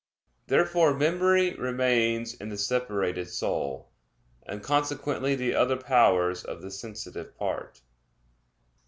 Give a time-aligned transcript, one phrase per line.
[0.47, 3.91] Therefore memory remains in the separated soul;
[4.47, 7.81] and consequently the other powers of the sensitive part.